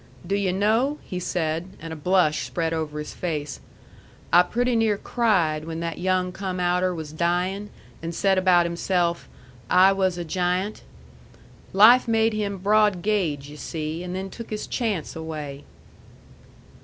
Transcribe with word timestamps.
"Do 0.25 0.35
you 0.35 0.51
know," 0.51 0.97
he 1.03 1.19
said, 1.19 1.77
and 1.79 1.93
a 1.93 1.95
blush 1.95 2.47
spread 2.47 2.73
over 2.73 2.97
his 2.97 3.13
face, 3.13 3.59
"I 4.33 4.41
pretty 4.41 4.75
near 4.75 4.97
cried 4.97 5.65
when 5.65 5.79
that 5.81 5.99
young 5.99 6.31
come 6.31 6.59
outer 6.59 6.91
was 6.91 7.13
dyin', 7.13 7.69
and 8.01 8.15
said 8.15 8.39
about 8.39 8.65
himself, 8.65 9.29
'I 9.69 9.91
was 9.91 10.17
a 10.17 10.25
giant.' 10.25 10.81
Life 11.71 12.07
made 12.07 12.33
him 12.33 12.57
broad 12.57 13.03
gauge, 13.03 13.47
yu' 13.47 13.57
see, 13.57 14.01
and 14.03 14.15
then 14.15 14.31
took 14.31 14.49
his 14.49 14.65
chance 14.65 15.15
away." 15.15 15.65